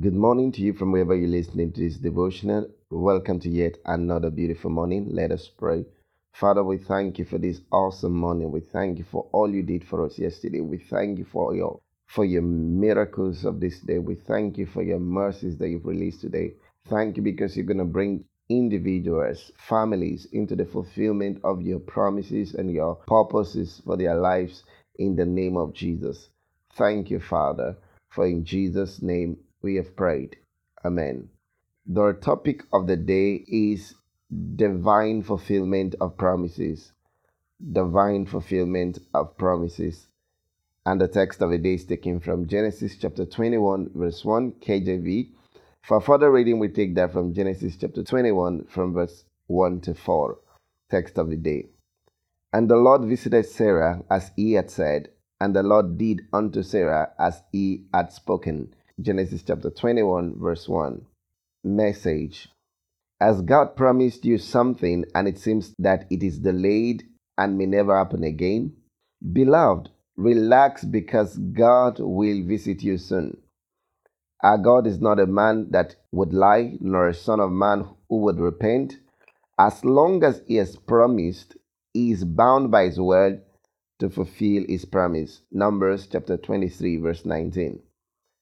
[0.00, 2.68] Good morning to you from wherever you're listening to this devotional.
[2.88, 5.08] Welcome to yet another beautiful morning.
[5.10, 5.86] Let us pray.
[6.34, 8.52] Father, we thank you for this awesome morning.
[8.52, 10.60] We thank you for all you did for us yesterday.
[10.60, 13.98] We thank you for your for your miracles of this day.
[13.98, 16.52] We thank you for your mercies that you've released today.
[16.86, 22.54] Thank you because you're going to bring individuals, families into the fulfillment of your promises
[22.54, 24.62] and your purposes for their lives
[24.96, 26.28] in the name of Jesus.
[26.74, 27.76] Thank you, Father,
[28.10, 30.36] for in Jesus' name we have prayed.
[30.84, 31.28] Amen.
[31.86, 33.94] The topic of the day is
[34.56, 36.92] divine fulfillment of promises.
[37.72, 40.06] Divine fulfillment of promises.
[40.86, 45.30] And the text of the day is taken from Genesis chapter 21, verse 1, KJV.
[45.82, 50.38] For further reading, we take that from Genesis chapter 21, from verse 1 to 4.
[50.90, 51.66] Text of the day.
[52.52, 57.12] And the Lord visited Sarah as he had said, and the Lord did unto Sarah
[57.18, 58.74] as he had spoken.
[59.00, 61.06] Genesis chapter 21, verse 1.
[61.62, 62.48] Message
[63.20, 67.04] As God promised you something and it seems that it is delayed
[67.36, 68.72] and may never happen again,
[69.32, 73.36] beloved, relax because God will visit you soon.
[74.42, 78.16] Our God is not a man that would lie, nor a son of man who
[78.22, 78.96] would repent.
[79.60, 81.56] As long as he has promised,
[81.94, 83.42] he is bound by his word
[84.00, 85.42] to fulfill his promise.
[85.52, 87.80] Numbers chapter 23, verse 19.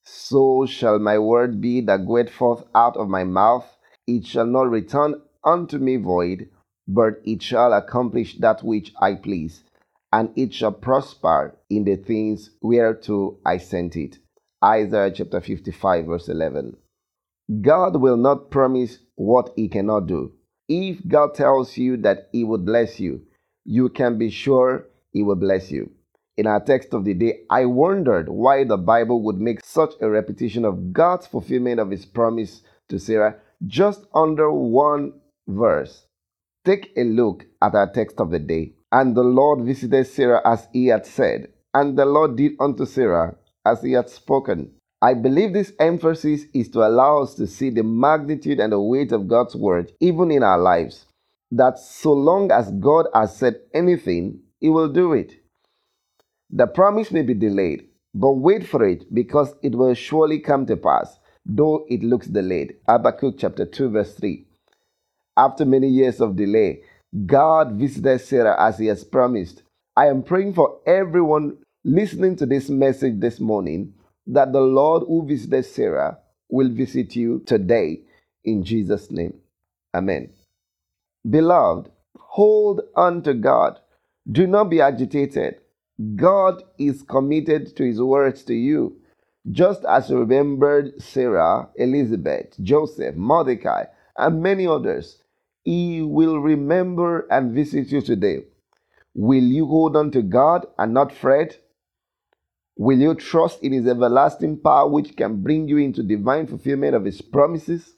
[0.09, 3.77] So shall my word be that goeth forth out of my mouth.
[4.07, 6.49] It shall not return unto me void,
[6.87, 9.65] but it shall accomplish that which I please,
[10.13, 14.21] and it shall prosper in the things whereto I sent it.
[14.65, 16.77] Isaiah chapter 55, verse 11.
[17.61, 20.35] God will not promise what he cannot do.
[20.69, 23.23] If God tells you that he will bless you,
[23.65, 25.91] you can be sure he will bless you
[26.37, 30.09] in our text of the day, I wondered why the Bible would make such a
[30.09, 35.15] repetition of God's fulfillment of his promise to Sarah just under one
[35.49, 36.07] verse.
[36.65, 38.75] Take a look at our text of the day.
[38.93, 43.37] And the Lord visited Sarah as he had said, and the Lord did unto Sarah
[43.65, 44.73] as he had spoken.
[45.03, 49.13] I believe this emphasis is to allow us to see the magnitude and the weight
[49.13, 51.07] of God's word even in our lives.
[51.51, 55.35] That so long as God has said anything, he will do it.
[56.51, 60.77] The promise may be delayed, but wait for it because it will surely come to
[60.77, 62.77] pass, though it looks delayed.
[62.89, 64.47] Habakkuk chapter 2, verse 3.
[65.37, 66.83] After many years of delay,
[67.27, 69.63] God visited Sarah as he has promised.
[69.97, 73.95] I am praying for everyone listening to this message this morning
[74.27, 76.19] that the Lord who visited Sarah
[76.49, 78.03] will visit you today
[78.45, 79.35] in Jesus' name.
[79.95, 80.31] Amen.
[81.29, 83.81] Beloved, hold on to God.
[84.31, 85.57] Do not be agitated.
[86.17, 88.97] God is committed to his words to you.
[89.51, 93.85] Just as you remembered Sarah, Elizabeth, Joseph, Mordecai,
[94.19, 95.23] and many others,
[95.65, 98.45] he will remember and visit you today.
[99.15, 101.61] Will you hold on to God and not fret?
[102.77, 107.05] Will you trust in His everlasting power, which can bring you into divine fulfillment of
[107.07, 107.97] His promises?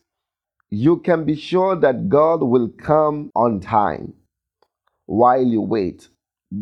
[0.70, 4.14] You can be sure that God will come on time.
[5.06, 6.08] While you wait,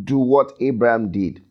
[0.04, 1.42] do what Abraham did.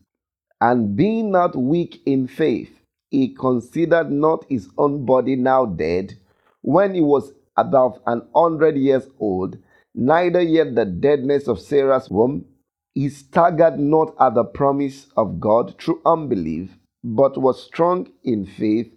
[0.61, 2.79] And being not weak in faith,
[3.11, 6.17] he considered not his own body now dead,
[6.61, 9.57] when he was above an hundred years old,
[9.93, 12.45] neither yet the deadness of Sarah's womb.
[12.93, 18.91] He staggered not at the promise of God through unbelief, but was strong in faith,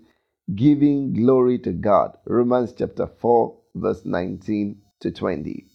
[0.55, 2.17] giving glory to God.
[2.27, 5.67] Romans chapter 4, verse 19 to 20.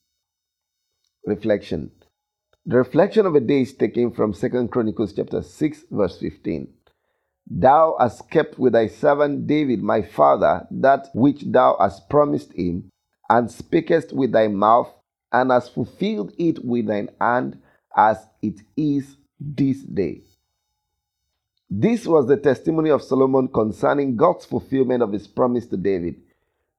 [1.26, 1.92] Reflection
[2.66, 6.68] the reflection of a day is taken from 2 Chronicles chapter 6, verse 15.
[7.50, 12.90] Thou hast kept with thy servant David my father that which thou hast promised him,
[13.30, 14.90] and speakest with thy mouth,
[15.32, 17.60] and hast fulfilled it with thine hand,
[17.98, 20.22] as it is this day.
[21.70, 26.16] This was the testimony of Solomon concerning God's fulfillment of his promise to David.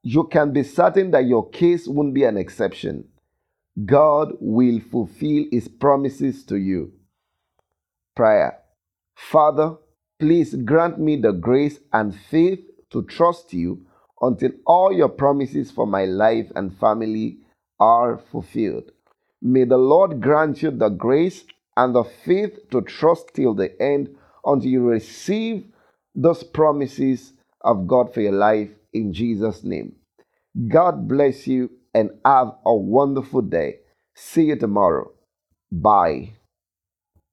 [0.03, 3.09] You can be certain that your case won't be an exception.
[3.83, 6.93] God will fulfill his promises to you.
[8.15, 8.59] Prayer
[9.17, 9.77] Father,
[10.21, 12.61] please grant me the grace and faith
[12.91, 13.87] to trust you
[14.21, 17.39] until all your promises for my life and family
[17.81, 18.93] are fulfilled.
[19.43, 21.45] May the Lord grant you the grace
[21.77, 25.67] and the faith to trust till the end until you receive
[26.15, 29.97] those promises of God for your life in Jesus' name.
[30.69, 33.77] God bless you and have a wonderful day.
[34.15, 35.13] See you tomorrow.
[35.71, 36.35] Bye.